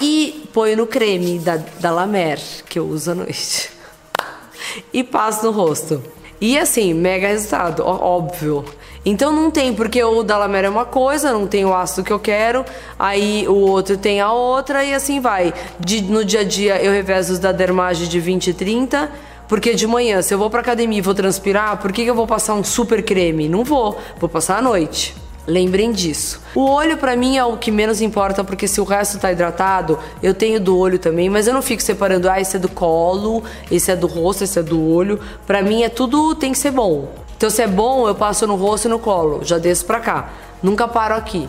e 0.00 0.48
ponho 0.52 0.76
no 0.76 0.86
creme 0.86 1.38
da, 1.38 1.56
da 1.78 1.90
La 1.90 2.06
Mer, 2.06 2.40
que 2.68 2.78
eu 2.78 2.86
uso 2.86 3.10
à 3.10 3.14
noite 3.14 3.74
e 4.92 5.02
passo 5.02 5.46
no 5.46 5.52
rosto. 5.52 6.02
E 6.40 6.58
assim, 6.58 6.92
mega 6.92 7.28
resultado, 7.28 7.82
óbvio. 7.84 8.64
Então 9.06 9.32
não 9.32 9.50
tem, 9.50 9.74
porque 9.74 10.02
o 10.02 10.22
da 10.22 10.38
Lamera 10.38 10.66
é 10.66 10.70
uma 10.70 10.86
coisa, 10.86 11.32
não 11.32 11.46
tem 11.46 11.64
o 11.64 11.74
ácido 11.74 12.02
que 12.02 12.12
eu 12.12 12.18
quero, 12.18 12.64
aí 12.98 13.46
o 13.46 13.54
outro 13.54 13.98
tem 13.98 14.20
a 14.20 14.32
outra 14.32 14.82
e 14.82 14.94
assim 14.94 15.20
vai. 15.20 15.52
De, 15.78 16.02
no 16.02 16.24
dia 16.24 16.40
a 16.40 16.44
dia 16.44 16.82
eu 16.82 16.90
revezo 16.90 17.34
os 17.34 17.38
da 17.38 17.52
dermagem 17.52 18.08
de 18.08 18.18
20 18.18 18.48
e 18.48 18.54
30, 18.54 19.12
porque 19.46 19.74
de 19.74 19.86
manhã, 19.86 20.22
se 20.22 20.32
eu 20.32 20.38
vou 20.38 20.48
pra 20.48 20.60
academia 20.60 20.98
e 20.98 21.02
vou 21.02 21.14
transpirar, 21.14 21.76
por 21.76 21.92
que, 21.92 22.02
que 22.02 22.10
eu 22.10 22.14
vou 22.14 22.26
passar 22.26 22.54
um 22.54 22.64
super 22.64 23.04
creme? 23.04 23.46
Não 23.46 23.62
vou, 23.62 23.98
vou 24.18 24.28
passar 24.28 24.58
à 24.58 24.62
noite. 24.62 25.14
Lembrem 25.46 25.92
disso. 25.92 26.40
O 26.54 26.70
olho 26.70 26.96
para 26.96 27.14
mim 27.14 27.36
é 27.36 27.44
o 27.44 27.58
que 27.58 27.70
menos 27.70 28.00
importa, 28.00 28.42
porque 28.42 28.66
se 28.66 28.80
o 28.80 28.84
resto 28.84 29.18
tá 29.18 29.30
hidratado, 29.30 29.98
eu 30.22 30.32
tenho 30.32 30.58
do 30.58 30.78
olho 30.78 30.98
também, 30.98 31.28
mas 31.28 31.46
eu 31.46 31.52
não 31.52 31.60
fico 31.60 31.82
separando, 31.82 32.30
ah, 32.30 32.40
esse 32.40 32.56
é 32.56 32.58
do 32.58 32.68
colo, 32.68 33.44
esse 33.70 33.90
é 33.90 33.96
do 33.96 34.06
rosto, 34.06 34.44
esse 34.44 34.58
é 34.58 34.62
do 34.62 34.82
olho. 34.82 35.20
Para 35.46 35.60
mim 35.60 35.82
é 35.82 35.90
tudo 35.90 36.34
tem 36.34 36.52
que 36.52 36.58
ser 36.58 36.70
bom. 36.70 37.12
Então 37.36 37.50
se 37.50 37.60
é 37.60 37.66
bom, 37.66 38.08
eu 38.08 38.14
passo 38.14 38.46
no 38.46 38.56
rosto 38.56 38.86
e 38.86 38.88
no 38.88 38.98
colo, 38.98 39.44
já 39.44 39.58
desço 39.58 39.84
pra 39.84 40.00
cá. 40.00 40.30
Nunca 40.62 40.88
paro 40.88 41.14
aqui. 41.14 41.46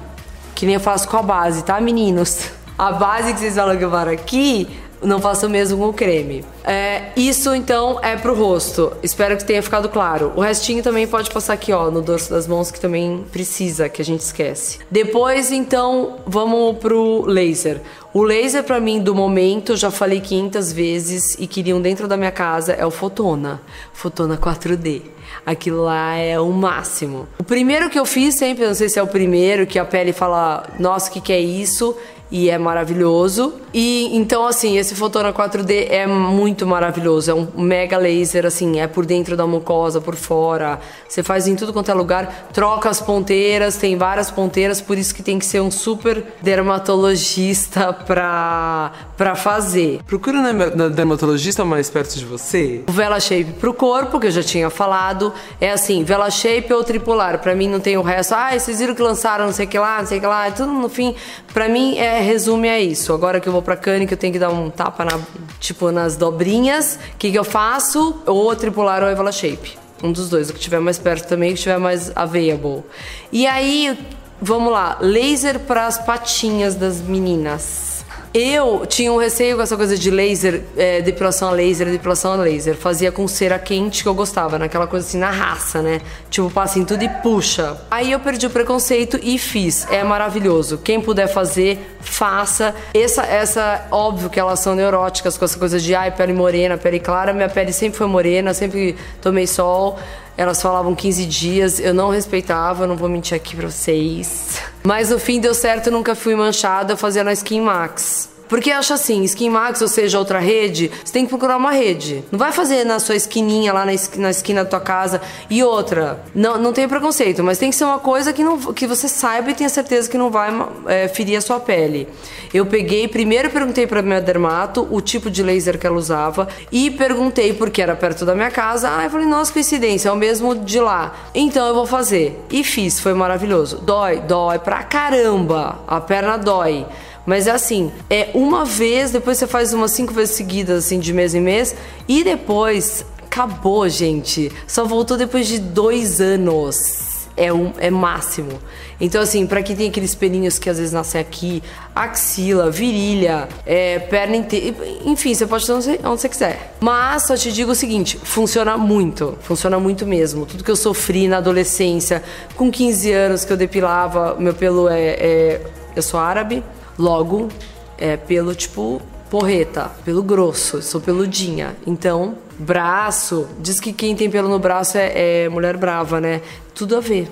Que 0.53 0.65
nem 0.65 0.75
eu 0.75 0.81
faço 0.81 1.07
com 1.07 1.17
a 1.17 1.21
base, 1.21 1.63
tá, 1.63 1.79
meninos? 1.79 2.49
A 2.77 2.91
base 2.91 3.33
que 3.33 3.39
vocês 3.39 3.55
falam 3.55 3.77
que 3.77 3.85
eu 3.85 3.91
paro 3.91 4.11
aqui, 4.11 4.67
não 5.05 5.19
faço 5.19 5.47
o 5.47 5.49
mesmo 5.49 5.77
com 5.77 5.89
o 5.89 5.93
creme. 5.93 6.43
É, 6.63 7.11
isso 7.15 7.53
então 7.53 7.99
é 8.01 8.15
pro 8.15 8.35
rosto. 8.35 8.91
Espero 9.03 9.37
que 9.37 9.45
tenha 9.45 9.61
ficado 9.61 9.89
claro. 9.89 10.33
O 10.35 10.41
restinho 10.41 10.81
também 10.81 11.07
pode 11.07 11.29
passar 11.31 11.53
aqui, 11.53 11.71
ó, 11.71 11.89
no 11.91 12.01
dorso 12.01 12.29
das 12.29 12.47
mãos, 12.47 12.71
que 12.71 12.79
também 12.79 13.25
precisa, 13.31 13.87
que 13.89 14.01
a 14.01 14.05
gente 14.05 14.21
esquece. 14.21 14.79
Depois, 14.89 15.51
então, 15.51 16.17
vamos 16.25 16.77
pro 16.77 17.23
laser. 17.25 17.81
O 18.13 18.23
laser 18.23 18.63
para 18.63 18.79
mim 18.79 19.01
do 19.01 19.13
momento, 19.13 19.75
já 19.75 19.91
falei 19.91 20.21
500 20.21 20.71
vezes 20.71 21.35
e 21.37 21.47
queriam 21.47 21.81
dentro 21.81 22.07
da 22.07 22.15
minha 22.15 22.31
casa, 22.31 22.71
é 22.71 22.85
o 22.85 22.91
Fotona. 22.91 23.61
Fotona 23.93 24.37
4D. 24.37 25.01
Aquilo 25.45 25.83
lá 25.83 26.15
é 26.15 26.39
o 26.39 26.49
máximo. 26.51 27.27
O 27.37 27.43
primeiro 27.43 27.89
que 27.89 27.99
eu 27.99 28.05
fiz 28.05 28.35
sempre, 28.35 28.65
não 28.65 28.73
sei 28.73 28.89
se 28.89 28.97
é 28.97 29.03
o 29.03 29.07
primeiro, 29.07 29.67
que 29.67 29.77
a 29.77 29.85
pele 29.85 30.13
fala, 30.13 30.63
nossa, 30.79 31.09
o 31.09 31.13
que, 31.13 31.19
que 31.19 31.33
é 31.33 31.39
isso? 31.39 31.95
E 32.31 32.49
é 32.49 32.57
maravilhoso. 32.57 33.53
E 33.73 34.15
então, 34.15 34.47
assim, 34.47 34.77
esse 34.77 34.95
Fotona 34.95 35.33
4D 35.33 35.87
é 35.89 36.07
muito 36.07 36.65
maravilhoso. 36.65 37.29
É 37.29 37.33
um 37.33 37.47
mega 37.55 37.97
laser, 37.97 38.45
assim, 38.45 38.79
é 38.79 38.87
por 38.87 39.05
dentro 39.05 39.35
da 39.35 39.45
mucosa, 39.45 39.99
por 39.99 40.15
fora. 40.15 40.79
Você 41.07 41.21
faz 41.21 41.47
em 41.47 41.55
tudo 41.55 41.73
quanto 41.73 41.91
é 41.91 41.93
lugar, 41.93 42.49
troca 42.53 42.89
as 42.89 43.01
ponteiras, 43.01 43.77
tem 43.77 43.97
várias 43.97 44.31
ponteiras, 44.31 44.81
por 44.81 44.97
isso 44.97 45.13
que 45.13 45.21
tem 45.21 45.37
que 45.37 45.45
ser 45.45 45.61
um 45.61 45.69
super 45.69 46.23
dermatologista 46.41 47.91
pra, 48.05 48.91
pra 49.17 49.35
fazer. 49.35 50.01
Procura 50.05 50.41
na 50.41 50.87
dermatologista 50.87 51.65
mais 51.65 51.89
perto 51.89 52.17
de 52.17 52.25
você. 52.25 52.83
O 52.87 52.91
Vela 52.91 53.19
Shape 53.19 53.53
pro 53.59 53.73
corpo, 53.73 54.19
que 54.19 54.27
eu 54.27 54.31
já 54.31 54.43
tinha 54.43 54.69
falado, 54.69 55.33
é 55.59 55.71
assim, 55.71 56.03
Vela 56.03 56.29
Shape 56.29 56.71
ou 56.73 56.83
tripular. 56.83 57.39
Pra 57.39 57.53
mim 57.53 57.67
não 57.67 57.79
tem 57.79 57.97
o 57.97 58.01
resto. 58.01 58.33
Ah, 58.33 58.57
vocês 58.57 58.79
viram 58.79 58.95
que 58.95 59.01
lançaram 59.01 59.45
não 59.45 59.53
sei 59.53 59.65
o 59.65 59.69
que 59.69 59.77
lá, 59.77 59.99
não 59.99 60.07
sei 60.07 60.17
o 60.17 60.21
que 60.21 60.27
lá. 60.27 60.49
Tudo 60.51 60.71
no 60.71 60.89
fim, 60.89 61.13
pra 61.53 61.67
mim 61.67 61.97
é 61.97 62.14
resume 62.21 62.69
a 62.69 62.79
isso. 62.79 63.13
Agora 63.13 63.39
que 63.39 63.47
eu 63.47 63.53
vou 63.53 63.61
pra 63.61 63.75
Cane, 63.75 64.05
que 64.05 64.13
eu 64.13 64.17
tenho 64.17 64.33
que 64.33 64.39
dar 64.39 64.49
um 64.49 64.69
tapa 64.69 65.05
na, 65.05 65.19
tipo, 65.59 65.91
nas 65.91 66.17
dobrinhas, 66.17 66.99
o 67.13 67.17
que, 67.17 67.31
que 67.31 67.37
eu 67.37 67.43
faço? 67.43 68.21
Ou 68.25 68.55
tripular 68.55 69.03
ou 69.03 69.09
Evala 69.09 69.31
Shape. 69.31 69.77
Um 70.03 70.11
dos 70.11 70.29
dois, 70.29 70.49
o 70.49 70.53
que 70.53 70.59
tiver 70.59 70.79
mais 70.79 70.99
perto 70.99 71.27
também, 71.27 71.51
o 71.51 71.55
que 71.55 71.61
tiver 71.61 71.79
mais 71.79 72.11
available. 72.15 72.83
E 73.31 73.47
aí, 73.47 73.97
vamos 74.41 74.71
lá, 74.71 74.97
laser 74.99 75.59
para 75.59 75.87
as 75.87 75.97
patinhas 75.97 76.75
das 76.75 77.01
meninas. 77.01 77.94
Eu 78.37 78.85
tinha 78.85 79.13
um 79.13 79.15
receio 79.15 79.55
com 79.55 79.61
essa 79.61 79.77
coisa 79.77 79.97
de 79.97 80.11
laser, 80.11 80.61
é, 80.75 81.01
depilação 81.01 81.47
a 81.47 81.51
laser, 81.53 81.89
depilação 81.89 82.33
a 82.33 82.35
laser. 82.35 82.75
Fazia 82.75 83.09
com 83.09 83.25
cera 83.29 83.57
quente 83.57 84.03
que 84.03 84.09
eu 84.09 84.13
gostava, 84.13 84.59
naquela 84.59 84.85
coisa 84.87 85.07
assim, 85.07 85.17
na 85.17 85.31
raça, 85.31 85.81
né? 85.81 86.01
Tipo, 86.29 86.51
passa 86.51 86.77
em 86.77 86.83
tudo 86.83 87.01
e 87.01 87.07
puxa. 87.07 87.77
Aí 87.89 88.11
eu 88.11 88.19
perdi 88.19 88.45
o 88.45 88.49
preconceito 88.49 89.17
e 89.23 89.39
fiz. 89.39 89.89
É 89.89 90.03
maravilhoso. 90.03 90.77
Quem 90.79 90.99
puder 90.99 91.27
fazer, 91.27 91.95
faça. 92.01 92.75
Essa, 92.93 93.23
essa 93.23 93.87
óbvio 93.89 94.29
que 94.29 94.37
elas 94.37 94.59
são 94.59 94.75
neuróticas 94.75 95.37
com 95.37 95.45
essa 95.45 95.57
coisa 95.57 95.79
de 95.79 95.95
ai, 95.95 96.11
pele 96.11 96.33
morena, 96.33 96.77
pele 96.77 96.99
clara. 96.99 97.31
Minha 97.31 97.47
pele 97.47 97.71
sempre 97.71 97.97
foi 97.97 98.07
morena, 98.07 98.53
sempre 98.53 98.97
tomei 99.21 99.47
sol. 99.47 99.97
Elas 100.37 100.61
falavam 100.61 100.93
15 100.93 101.25
dias, 101.25 101.79
eu 101.79 101.93
não 101.93 102.09
respeitava, 102.09 102.85
não 102.85 102.97
vou 102.97 103.07
mentir 103.07 103.35
aqui 103.35 103.55
pra 103.55 103.69
vocês. 103.69 104.61
Mas 104.83 105.09
no 105.09 105.17
fim 105.17 105.39
deu 105.39 105.53
certo, 105.53 105.89
nunca 105.89 106.13
fui 106.13 106.35
manchada, 106.35 106.97
fazia 106.97 107.23
na 107.23 107.31
Skin 107.31 107.61
Max. 107.61 108.34
Porque 108.47 108.69
eu 108.69 108.77
acho 108.77 108.93
assim, 108.93 109.23
Skin 109.23 109.49
Max, 109.49 109.81
ou 109.81 109.87
seja, 109.87 110.19
outra 110.19 110.39
rede, 110.39 110.91
você 111.03 111.11
tem 111.11 111.23
que 111.25 111.29
procurar 111.29 111.57
uma 111.57 111.71
rede. 111.71 112.23
Não 112.31 112.37
vai 112.37 112.51
fazer 112.51 112.85
na 112.85 112.99
sua 112.99 113.15
esquininha, 113.15 113.73
lá 113.73 113.85
na, 113.85 113.93
esquina, 113.93 114.23
na 114.23 114.29
esquina 114.29 114.63
da 114.63 114.69
tua 114.69 114.79
casa. 114.79 115.21
E 115.49 115.63
outra, 115.63 116.23
não, 116.33 116.57
não 116.57 116.73
tem 116.73 116.87
preconceito, 116.87 117.43
mas 117.43 117.57
tem 117.57 117.69
que 117.69 117.75
ser 117.75 117.85
uma 117.85 117.99
coisa 117.99 118.31
que, 118.31 118.43
não, 118.43 118.59
que 118.73 118.85
você 118.85 119.07
saiba 119.07 119.51
e 119.51 119.53
tenha 119.53 119.69
certeza 119.69 120.09
que 120.09 120.17
não 120.17 120.29
vai 120.29 120.51
é, 120.87 121.07
ferir 121.07 121.37
a 121.37 121.41
sua 121.41 121.59
pele. 121.59 122.07
Eu 122.53 122.65
peguei, 122.65 123.07
primeiro 123.07 123.49
perguntei 123.49 123.87
pra 123.87 124.01
minha 124.01 124.21
dermato 124.21 124.87
o 124.89 125.01
tipo 125.01 125.29
de 125.29 125.43
laser 125.43 125.77
que 125.77 125.85
ela 125.85 125.97
usava 125.97 126.47
e 126.71 126.89
perguntei 126.91 127.53
porque 127.53 127.81
era 127.81 127.95
perto 127.95 128.25
da 128.25 128.35
minha 128.35 128.51
casa. 128.51 128.89
Ah, 128.95 129.03
eu 129.03 129.09
falei, 129.09 129.25
nossa, 129.25 129.51
coincidência, 129.51 130.09
é 130.09 130.11
o 130.11 130.15
mesmo 130.15 130.55
de 130.55 130.79
lá. 130.79 131.13
Então 131.33 131.67
eu 131.67 131.73
vou 131.73 131.85
fazer. 131.85 132.39
E 132.49 132.63
fiz, 132.63 132.99
foi 132.99 133.13
maravilhoso. 133.13 133.79
Dói, 133.79 134.21
dói 134.21 134.59
pra 134.59 134.83
caramba. 134.83 135.79
A 135.87 135.99
perna 135.99 136.37
dói. 136.37 136.85
Mas 137.25 137.47
é 137.47 137.51
assim, 137.51 137.91
é 138.09 138.29
uma 138.33 138.63
vez, 138.63 139.11
depois 139.11 139.37
você 139.37 139.47
faz 139.47 139.73
umas 139.73 139.91
cinco 139.91 140.13
vezes 140.13 140.35
seguidas, 140.35 140.85
assim, 140.85 140.99
de 140.99 141.11
mês 141.11 141.33
em 141.33 141.41
mês, 141.41 141.75
e 142.07 142.23
depois 142.23 143.05
acabou, 143.23 143.87
gente. 143.89 144.51
Só 144.67 144.85
voltou 144.85 145.17
depois 145.17 145.47
de 145.47 145.59
dois 145.59 146.21
anos. 146.21 147.13
É, 147.37 147.51
um, 147.51 147.73
é 147.79 147.91
máximo. 147.91 148.61
Então, 148.97 149.21
assim, 149.21 149.45
para 149.45 149.61
quem 149.61 149.75
tem 149.75 149.89
aqueles 149.89 150.15
pelinhos 150.15 150.57
que 150.57 150.69
às 150.69 150.77
vezes 150.77 150.93
nascem 150.93 151.19
aqui, 151.19 151.61
axila, 151.93 152.71
virilha, 152.71 153.49
é, 153.65 153.99
perna 153.99 154.37
inteira, 154.37 154.73
enfim, 155.03 155.33
você 155.33 155.45
pode 155.45 155.65
ter 155.65 155.73
onde, 155.73 155.99
onde 156.05 156.21
você 156.21 156.29
quiser. 156.29 156.77
Mas 156.79 157.23
só 157.23 157.35
te 157.35 157.51
digo 157.51 157.71
o 157.71 157.75
seguinte: 157.75 158.17
funciona 158.23 158.77
muito, 158.77 159.37
funciona 159.41 159.77
muito 159.77 160.05
mesmo. 160.05 160.45
Tudo 160.45 160.63
que 160.63 160.71
eu 160.71 160.77
sofri 160.77 161.27
na 161.27 161.39
adolescência, 161.39 162.23
com 162.55 162.71
15 162.71 163.11
anos 163.11 163.43
que 163.43 163.51
eu 163.51 163.57
depilava, 163.57 164.37
meu 164.39 164.53
pelo 164.53 164.87
é, 164.87 165.17
é 165.19 165.61
eu 165.93 166.01
sou 166.01 166.19
árabe, 166.19 166.63
Logo, 166.97 167.49
é 167.97 168.17
pelo 168.17 168.55
tipo 168.55 169.01
porreta, 169.29 169.91
pelo 170.03 170.23
grosso, 170.23 170.81
sou 170.81 171.01
peludinha. 171.01 171.75
Então, 171.85 172.37
braço, 172.57 173.47
diz 173.59 173.79
que 173.79 173.91
quem 173.91 174.15
tem 174.15 174.29
pelo 174.29 174.47
no 174.47 174.59
braço 174.59 174.97
é, 174.97 175.43
é 175.43 175.49
mulher 175.49 175.77
brava, 175.77 176.21
né? 176.21 176.41
Tudo 176.73 176.95
a 176.95 176.99
ver. 176.99 177.29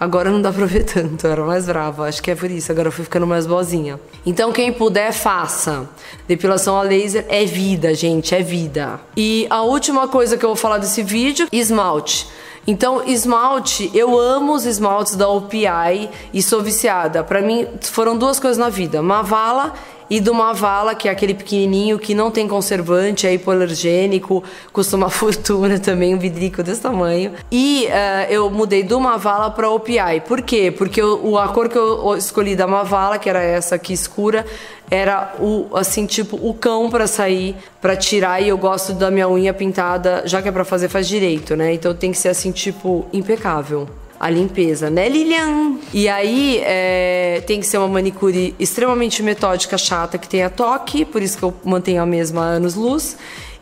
Agora 0.00 0.30
não 0.30 0.40
dá 0.40 0.52
pra 0.52 0.64
ver 0.64 0.84
tanto, 0.84 1.26
eu 1.26 1.32
era 1.32 1.44
mais 1.44 1.66
brava. 1.66 2.06
Acho 2.06 2.22
que 2.22 2.30
é 2.30 2.34
por 2.34 2.50
isso, 2.50 2.70
agora 2.70 2.88
eu 2.88 2.92
fui 2.92 3.04
ficando 3.04 3.26
mais 3.26 3.46
boazinha. 3.46 3.98
Então, 4.24 4.52
quem 4.52 4.72
puder, 4.72 5.12
faça. 5.12 5.88
Depilação 6.26 6.76
a 6.76 6.82
laser 6.82 7.26
é 7.28 7.44
vida, 7.44 7.92
gente, 7.94 8.34
é 8.34 8.42
vida. 8.42 9.00
E 9.16 9.46
a 9.50 9.62
última 9.62 10.06
coisa 10.06 10.36
que 10.36 10.44
eu 10.44 10.50
vou 10.50 10.56
falar 10.56 10.78
desse 10.78 11.02
vídeo: 11.02 11.48
esmalte. 11.50 12.28
Então, 12.68 13.02
esmalte, 13.06 13.90
eu 13.94 14.18
amo 14.18 14.52
os 14.52 14.66
esmaltes 14.66 15.16
da 15.16 15.26
OPI 15.26 16.10
e 16.34 16.42
sou 16.42 16.62
viciada. 16.62 17.24
Para 17.24 17.40
mim, 17.40 17.66
foram 17.80 18.14
duas 18.14 18.38
coisas 18.38 18.58
na 18.58 18.68
vida: 18.68 19.00
Mavala 19.00 19.72
e 20.10 20.20
do 20.20 20.34
Mavala, 20.34 20.94
que 20.94 21.08
é 21.08 21.10
aquele 21.10 21.32
pequenininho 21.32 21.98
que 21.98 22.14
não 22.14 22.30
tem 22.30 22.46
conservante, 22.46 23.26
é 23.26 23.32
hipoalergênico, 23.32 24.44
custa 24.70 24.96
uma 24.96 25.08
fortuna 25.10 25.78
também, 25.78 26.14
um 26.14 26.18
vidrico 26.18 26.62
desse 26.62 26.82
tamanho. 26.82 27.32
E 27.50 27.86
uh, 27.86 28.30
eu 28.30 28.50
mudei 28.50 28.82
do 28.82 29.00
Mavala 29.00 29.50
para 29.50 29.70
OPI. 29.70 30.20
Por 30.26 30.42
quê? 30.42 30.70
Porque 30.70 31.02
o, 31.02 31.38
a 31.38 31.48
cor 31.48 31.70
que 31.70 31.78
eu 31.78 32.16
escolhi 32.18 32.54
da 32.54 32.66
Mavala, 32.66 33.18
que 33.18 33.30
era 33.30 33.42
essa 33.42 33.76
aqui 33.76 33.94
escura, 33.94 34.44
era 34.90 35.34
o 35.38 35.68
assim 35.76 36.06
tipo 36.06 36.36
o 36.36 36.54
cão 36.54 36.90
para 36.90 37.06
sair, 37.06 37.54
para 37.80 37.96
tirar 37.96 38.42
e 38.42 38.48
eu 38.48 38.58
gosto 38.58 38.92
da 38.92 39.10
minha 39.10 39.28
unha 39.28 39.52
pintada, 39.52 40.22
já 40.24 40.40
que 40.40 40.48
é 40.48 40.52
para 40.52 40.64
fazer 40.64 40.88
faz 40.88 41.06
direito, 41.06 41.54
né? 41.56 41.74
Então 41.74 41.94
tem 41.94 42.12
que 42.12 42.18
ser 42.18 42.28
assim 42.28 42.52
tipo 42.52 43.06
impecável 43.12 43.88
a 44.20 44.28
limpeza, 44.28 44.90
né, 44.90 45.08
Lilian? 45.08 45.76
E 45.94 46.08
aí 46.08 46.60
é, 46.64 47.42
tem 47.46 47.60
que 47.60 47.66
ser 47.66 47.78
uma 47.78 47.86
manicure 47.86 48.54
extremamente 48.58 49.22
metódica, 49.22 49.78
chata, 49.78 50.18
que 50.18 50.28
tenha 50.28 50.50
toque, 50.50 51.04
por 51.04 51.22
isso 51.22 51.38
que 51.38 51.44
eu 51.44 51.54
mantenho 51.64 52.02
a 52.02 52.06
mesma 52.06 52.42
anos-luz. 52.42 53.16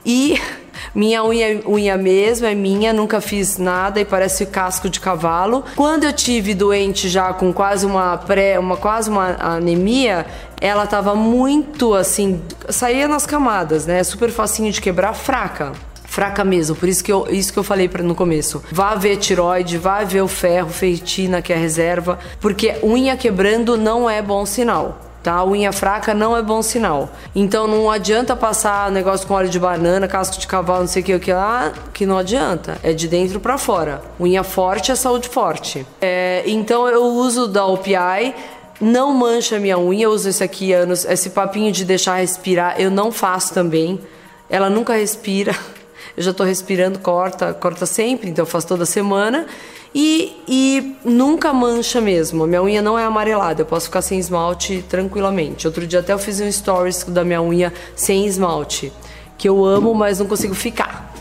E 0.06 0.40
minha 0.94 1.24
unha, 1.24 1.60
unha 1.66 1.96
mesmo 1.96 2.46
é 2.46 2.54
minha, 2.54 2.92
nunca 2.92 3.20
fiz 3.20 3.58
nada 3.58 4.00
e 4.00 4.04
parece 4.04 4.46
casco 4.46 4.88
de 4.88 5.00
cavalo. 5.00 5.64
Quando 5.74 6.04
eu 6.04 6.12
tive 6.12 6.54
doente 6.54 7.08
já 7.08 7.34
com 7.34 7.52
quase 7.52 7.84
uma 7.84 8.16
pré, 8.16 8.58
uma 8.58 8.76
quase 8.76 9.10
uma 9.10 9.36
anemia, 9.38 10.24
ela 10.60 10.86
tava 10.86 11.14
muito 11.16 11.92
assim, 11.92 12.40
saía 12.68 13.08
nas 13.08 13.26
camadas, 13.26 13.84
né? 13.84 14.04
Super 14.04 14.30
facinho 14.30 14.70
de 14.70 14.80
quebrar, 14.80 15.12
fraca 15.12 15.72
fraca 16.04 16.42
mesmo. 16.42 16.74
Por 16.74 16.88
isso 16.88 17.04
que 17.04 17.12
eu, 17.12 17.26
isso 17.30 17.52
que 17.52 17.58
eu 17.58 17.62
falei 17.62 17.90
no 18.02 18.14
começo. 18.14 18.62
Vá 18.72 18.94
ver 18.94 19.18
tiroide, 19.18 19.76
vá 19.76 20.02
ver 20.02 20.22
o 20.22 20.28
ferro, 20.28 20.70
feitina, 20.70 21.42
que 21.42 21.52
é 21.52 21.56
a 21.56 21.58
reserva, 21.58 22.18
porque 22.40 22.76
unha 22.82 23.18
quebrando 23.18 23.76
não 23.76 24.08
é 24.08 24.22
bom 24.22 24.46
sinal 24.46 25.05
tá? 25.26 25.44
Unha 25.44 25.72
fraca 25.72 26.14
não 26.14 26.36
é 26.36 26.40
bom 26.40 26.62
sinal. 26.62 27.10
Então 27.34 27.66
não 27.66 27.90
adianta 27.90 28.36
passar 28.36 28.92
negócio 28.92 29.26
com 29.26 29.34
óleo 29.34 29.48
de 29.48 29.58
banana, 29.58 30.06
casco 30.06 30.38
de 30.38 30.46
cavalo, 30.46 30.82
não 30.82 30.86
sei 30.86 31.02
o 31.02 31.04
que, 31.04 31.14
o 31.16 31.18
que 31.18 31.32
lá, 31.32 31.72
que 31.92 32.06
não 32.06 32.16
adianta. 32.16 32.78
É 32.80 32.92
de 32.92 33.08
dentro 33.08 33.40
para 33.40 33.58
fora. 33.58 34.00
Unha 34.20 34.44
forte 34.44 34.92
é 34.92 34.94
saúde 34.94 35.28
forte. 35.28 35.84
É, 36.00 36.44
então 36.46 36.88
eu 36.88 37.02
uso 37.02 37.48
da 37.48 37.66
OPI 37.66 38.36
não 38.80 39.12
mancha 39.12 39.58
minha 39.58 39.76
unha, 39.76 40.04
eu 40.04 40.12
uso 40.12 40.28
esse 40.28 40.44
aqui 40.44 40.72
anos. 40.72 41.04
Esse 41.04 41.30
papinho 41.30 41.72
de 41.72 41.84
deixar 41.84 42.18
respirar, 42.18 42.80
eu 42.80 42.88
não 42.88 43.10
faço 43.10 43.52
também. 43.52 43.98
Ela 44.48 44.70
nunca 44.70 44.94
respira. 44.94 45.52
Eu 46.16 46.22
já 46.22 46.32
tô 46.32 46.44
respirando, 46.44 46.98
corta, 46.98 47.52
corta 47.52 47.84
sempre, 47.84 48.30
então 48.30 48.44
eu 48.44 48.46
faço 48.46 48.66
toda 48.66 48.86
semana. 48.86 49.46
E, 49.94 50.36
e 50.46 50.96
nunca 51.04 51.52
mancha 51.52 52.00
mesmo. 52.00 52.46
Minha 52.46 52.62
unha 52.62 52.82
não 52.82 52.98
é 52.98 53.04
amarelada, 53.04 53.62
eu 53.62 53.66
posso 53.66 53.86
ficar 53.86 54.02
sem 54.02 54.18
esmalte 54.18 54.84
tranquilamente. 54.88 55.66
Outro 55.66 55.86
dia 55.86 56.00
até 56.00 56.12
eu 56.12 56.18
fiz 56.18 56.40
um 56.40 56.50
stories 56.50 57.04
da 57.04 57.24
minha 57.24 57.40
unha 57.42 57.72
sem 57.94 58.26
esmalte, 58.26 58.92
que 59.38 59.48
eu 59.48 59.64
amo, 59.64 59.94
mas 59.94 60.18
não 60.18 60.26
consigo 60.26 60.54
ficar. 60.54 61.14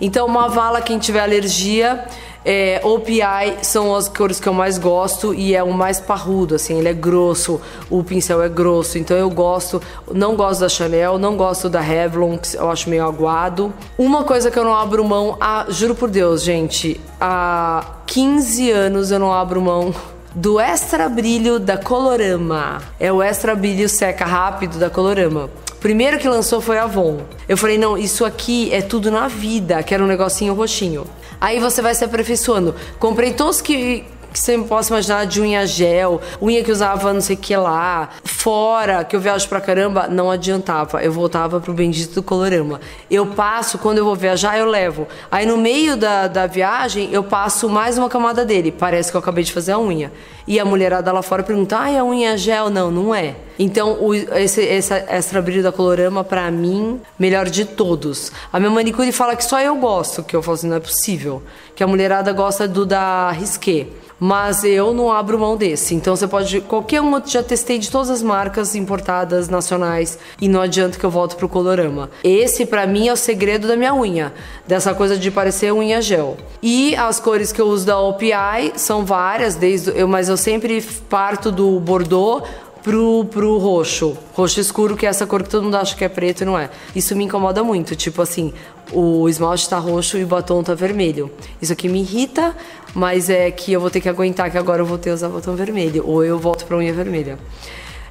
Então, 0.00 0.26
uma 0.26 0.48
vala, 0.48 0.80
quem 0.82 0.98
tiver 0.98 1.20
alergia, 1.20 2.04
é, 2.44 2.80
OPI 2.82 3.58
são 3.62 3.94
as 3.94 4.08
cores 4.08 4.40
que 4.40 4.48
eu 4.48 4.52
mais 4.52 4.78
gosto 4.78 5.32
e 5.34 5.54
é 5.54 5.62
o 5.62 5.72
mais 5.72 6.00
parrudo, 6.00 6.56
assim, 6.56 6.78
ele 6.78 6.88
é 6.88 6.92
grosso, 6.92 7.60
o 7.88 8.02
pincel 8.02 8.42
é 8.42 8.48
grosso, 8.48 8.98
então 8.98 9.16
eu 9.16 9.30
gosto, 9.30 9.80
não 10.12 10.34
gosto 10.34 10.60
da 10.60 10.68
Chanel, 10.68 11.18
não 11.18 11.36
gosto 11.36 11.68
da 11.68 11.80
Revlon, 11.80 12.38
que 12.38 12.56
eu 12.56 12.70
acho 12.70 12.90
meio 12.90 13.04
aguado. 13.04 13.72
Uma 13.96 14.24
coisa 14.24 14.50
que 14.50 14.58
eu 14.58 14.64
não 14.64 14.74
abro 14.74 15.04
mão, 15.04 15.36
ah, 15.40 15.66
juro 15.68 15.94
por 15.94 16.10
Deus, 16.10 16.42
gente, 16.42 17.00
há 17.20 17.84
15 18.06 18.70
anos 18.70 19.10
eu 19.10 19.18
não 19.18 19.32
abro 19.32 19.60
mão 19.60 19.94
do 20.34 20.58
Extra 20.58 21.08
Brilho 21.08 21.58
da 21.58 21.76
Colorama. 21.76 22.80
É 22.98 23.12
o 23.12 23.22
Extra 23.22 23.54
Brilho 23.54 23.88
seca 23.88 24.24
rápido 24.24 24.78
da 24.78 24.88
Colorama. 24.88 25.50
Primeiro 25.78 26.18
que 26.18 26.28
lançou 26.28 26.60
foi 26.60 26.78
a 26.78 26.84
Avon. 26.84 27.18
Eu 27.48 27.56
falei, 27.56 27.76
não, 27.76 27.98
isso 27.98 28.24
aqui 28.24 28.72
é 28.72 28.80
tudo 28.80 29.10
na 29.10 29.28
vida, 29.28 29.82
que 29.82 29.92
era 29.92 30.02
um 30.02 30.06
negocinho 30.06 30.54
roxinho. 30.54 31.04
Aí 31.42 31.58
você 31.58 31.82
vai 31.82 31.92
se 31.92 32.04
aperfeiçoando. 32.04 32.72
Comprei 33.00 33.34
todos 33.34 33.60
que 33.60 34.04
que 34.32 34.38
você 34.38 34.56
possa 34.58 34.94
imaginar 34.94 35.26
de 35.26 35.40
unha 35.40 35.66
gel, 35.66 36.20
unha 36.40 36.64
que 36.64 36.72
usava 36.72 37.12
não 37.12 37.20
sei 37.20 37.36
o 37.36 37.38
que 37.38 37.54
lá, 37.54 38.08
fora, 38.24 39.04
que 39.04 39.14
eu 39.14 39.20
viajo 39.20 39.48
pra 39.48 39.60
caramba, 39.60 40.08
não 40.08 40.30
adiantava. 40.30 41.02
Eu 41.02 41.12
voltava 41.12 41.60
pro 41.60 41.72
bendito 41.72 42.14
do 42.14 42.22
colorama. 42.22 42.80
Eu 43.10 43.26
passo, 43.26 43.78
quando 43.78 43.98
eu 43.98 44.04
vou 44.04 44.16
viajar, 44.16 44.58
eu 44.58 44.66
levo. 44.66 45.06
Aí 45.30 45.44
no 45.44 45.56
meio 45.56 45.96
da, 45.96 46.26
da 46.26 46.46
viagem, 46.46 47.10
eu 47.12 47.22
passo 47.22 47.68
mais 47.68 47.98
uma 47.98 48.08
camada 48.08 48.44
dele. 48.44 48.72
Parece 48.72 49.10
que 49.10 49.16
eu 49.16 49.20
acabei 49.20 49.44
de 49.44 49.52
fazer 49.52 49.72
a 49.72 49.78
unha. 49.78 50.10
E 50.46 50.58
a 50.58 50.64
mulherada 50.64 51.12
lá 51.12 51.22
fora 51.22 51.42
pergunta: 51.42 51.76
ah, 51.76 52.00
a 52.00 52.04
unha 52.04 52.32
é 52.32 52.36
gel? 52.36 52.70
Não, 52.70 52.90
não 52.90 53.14
é. 53.14 53.36
Então, 53.58 53.98
o, 54.00 54.14
esse, 54.14 54.60
esse 54.62 54.92
extra 54.92 55.40
brilho 55.40 55.62
da 55.62 55.70
Colorama, 55.70 56.24
pra 56.24 56.50
mim, 56.50 57.00
melhor 57.18 57.48
de 57.48 57.64
todos. 57.64 58.32
A 58.52 58.58
minha 58.58 58.70
manicure 58.70 59.12
fala 59.12 59.36
que 59.36 59.44
só 59.44 59.60
eu 59.60 59.76
gosto, 59.76 60.22
que 60.22 60.34
eu 60.34 60.42
falo 60.42 60.54
assim, 60.54 60.68
não 60.68 60.76
é 60.76 60.80
possível. 60.80 61.42
Que 61.76 61.84
a 61.84 61.86
mulherada 61.86 62.32
gosta 62.32 62.66
do 62.66 62.84
da 62.84 63.30
Risqué 63.30 63.86
mas 64.24 64.62
eu 64.62 64.94
não 64.94 65.10
abro 65.10 65.36
mão 65.36 65.56
desse. 65.56 65.96
Então 65.96 66.14
você 66.14 66.28
pode. 66.28 66.60
Qualquer 66.60 67.00
um, 67.00 67.16
eu 67.16 67.22
já 67.26 67.42
testei 67.42 67.76
de 67.76 67.90
todas 67.90 68.08
as 68.08 68.22
marcas 68.22 68.76
importadas, 68.76 69.48
nacionais, 69.48 70.16
e 70.40 70.46
não 70.46 70.60
adianta 70.60 70.96
que 70.96 71.02
eu 71.02 71.10
volto 71.10 71.34
pro 71.34 71.48
Colorama. 71.48 72.08
Esse, 72.22 72.64
para 72.64 72.86
mim, 72.86 73.08
é 73.08 73.12
o 73.12 73.16
segredo 73.16 73.66
da 73.66 73.76
minha 73.76 73.92
unha, 73.92 74.32
dessa 74.64 74.94
coisa 74.94 75.18
de 75.18 75.28
parecer 75.28 75.72
unha 75.72 76.00
gel. 76.00 76.36
E 76.62 76.94
as 76.94 77.18
cores 77.18 77.50
que 77.50 77.60
eu 77.60 77.66
uso 77.66 77.84
da 77.84 77.98
OPI 77.98 78.74
são 78.76 79.04
várias, 79.04 79.56
desde 79.56 79.90
eu, 79.90 80.06
mas 80.06 80.28
eu 80.28 80.36
sempre 80.36 80.80
parto 81.10 81.50
do 81.50 81.80
Bordeaux 81.80 82.44
pro, 82.82 83.24
pro 83.26 83.58
roxo. 83.58 84.16
Roxo 84.34 84.60
escuro, 84.60 84.96
que 84.96 85.06
é 85.06 85.08
essa 85.08 85.26
cor 85.26 85.42
que 85.42 85.48
todo 85.48 85.62
mundo 85.62 85.76
acha 85.76 85.96
que 85.96 86.04
é 86.04 86.08
preto 86.08 86.42
e 86.42 86.44
não 86.44 86.58
é. 86.58 86.70
Isso 86.94 87.14
me 87.16 87.24
incomoda 87.24 87.62
muito. 87.62 87.94
Tipo 87.94 88.22
assim, 88.22 88.52
o 88.92 89.28
esmalte 89.28 89.68
tá 89.68 89.78
roxo 89.78 90.18
e 90.18 90.24
o 90.24 90.26
batom 90.26 90.62
tá 90.62 90.74
vermelho. 90.74 91.30
Isso 91.60 91.72
aqui 91.72 91.88
me 91.88 92.00
irrita, 92.00 92.54
mas 92.94 93.30
é 93.30 93.50
que 93.50 93.72
eu 93.72 93.80
vou 93.80 93.90
ter 93.90 94.00
que 94.00 94.08
aguentar 94.08 94.50
que 94.50 94.58
agora 94.58 94.82
eu 94.82 94.86
vou 94.86 94.98
ter 94.98 95.10
que 95.10 95.14
usar 95.14 95.28
batom 95.28 95.54
vermelho. 95.54 96.04
Ou 96.06 96.24
eu 96.24 96.38
volto 96.38 96.66
pra 96.66 96.76
unha 96.76 96.92
vermelha. 96.92 97.38